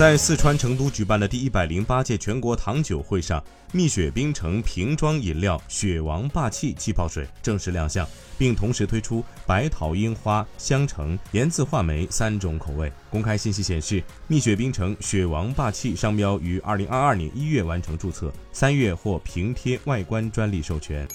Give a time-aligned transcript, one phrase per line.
[0.00, 8.08] 在四川成都举办的第一百零八届全国糖酒会上，蜜雪冰城瓶装饮料“雪王霸气”气泡水正式亮相，
[8.38, 12.90] 并同时推出白桃樱花、香橙、盐渍话梅三种口味。
[13.10, 21.06] 公开信息显示，蜜雪冰城“雪王霸气”商标于二零二二年一月完成注册，三月获平贴外观专利授权。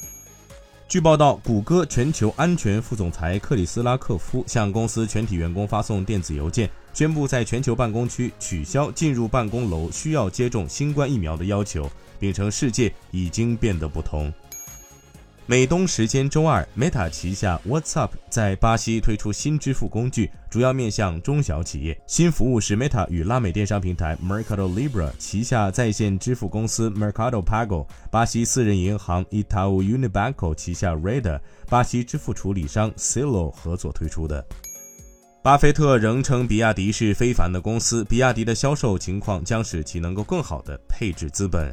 [0.88, 11.89] 据报道，谷歌全球安全副总裁克里斯拉克夫向公司全体员工发送电子邮件，宣布在全球办公区取消进入办公楼需要接种新冠疫苗的要求，
[12.20, 14.31] 并称世界已经变得不同。
[15.48, 21.95] 美东时间周二，Meta 旗下 WhatsApp 在巴西推出新支付工具，主要面向中小企业。
[22.08, 31.39] 新服务是 Meta 与拉美电商平台 Mercado Libre 旗下在线支付公司 Mercado Pago、巴西私人银行 Itaú Unibanco 旗下 Reda、
[31.70, 34.44] 巴西支付处理商 Silo 合作推出的。
[35.44, 41.72] 巴菲特仍称比亚迪是非凡的公司，比亚迪的销售情况将使其能够更好地配置资本。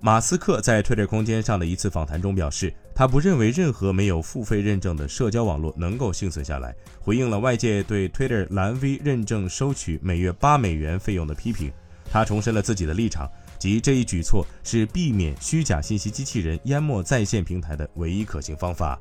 [0.00, 11.72] 马斯克在 Twitter 空间上的一次访谈中表示，他不认为任何没有付费认证的社交网络能够幸存下来，回应了外界对 Twitter 蓝 V 认证收取每月八美元费用的批评。
[12.10, 18.98] 他重申了自己的立场，即这一举措是避免虚假信息机器人淹没在线平台的唯一可行方法。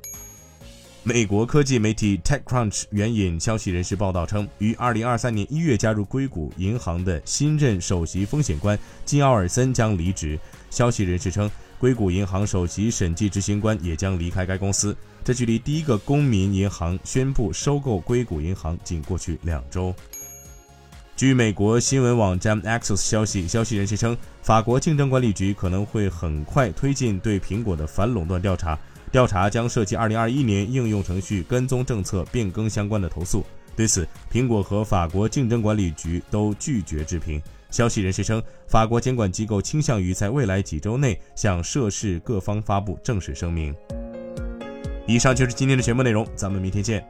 [1.08, 10.38] 美国科技媒体 TechCrunch 援引消息人士报道称，于2023年1月加入硅谷银行的新任首席风险官金奥尔森将离职。
[10.70, 11.50] 消息人士称，
[11.80, 14.94] 硅谷银行首席审计执行官也将离开该公司。
[15.24, 19.96] 这距离第一个公民银行宣布收购硅谷银行仅过去两周。
[21.16, 28.78] 据美国新闻网站 Axios 消息，消息人士称，法国竞争管理局可能会很快推进对苹果的反垄断调查。
[29.18, 33.44] 调查将涉及2021年应用程序跟踪政策变更相关的投诉。
[33.76, 37.42] 对此，苹果和法国竞争管理局都拒绝置评。
[37.72, 43.74] 消息人士称，法国监管机构倾向于在未来几周内向涉事各方发布正式声明。
[45.08, 47.04] 以上就是今天的全部内容，咱们明天见。